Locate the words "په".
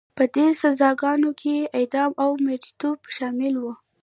0.17-0.23